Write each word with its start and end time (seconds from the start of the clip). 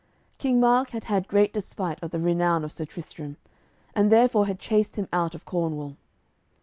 King 0.39 0.59
Mark 0.59 0.89
had 0.89 1.03
had 1.03 1.27
great 1.27 1.53
despite 1.53 2.01
of 2.01 2.09
the 2.09 2.17
renown 2.19 2.63
of 2.63 2.71
Sir 2.71 2.85
Tristram, 2.85 3.37
and 3.93 4.11
therefore 4.11 4.47
had 4.47 4.57
chased 4.57 4.95
him 4.95 5.07
out 5.13 5.35
of 5.35 5.45
Cornwall. 5.45 5.95